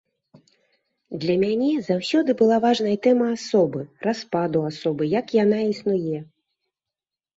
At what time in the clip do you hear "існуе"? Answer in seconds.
5.75-6.17